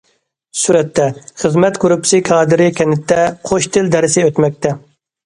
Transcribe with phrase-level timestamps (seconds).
[0.59, 1.03] سۈرەتتە:
[1.41, 4.73] خىزمەت گۇرۇپپىسى كادىرى كەنتتە« قوش تىل» دەرسى ئۆتمەكتە.